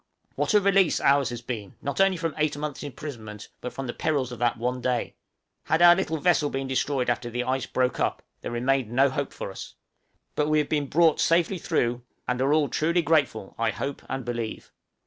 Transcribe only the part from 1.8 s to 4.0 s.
only from eight months' imprisonment, but from the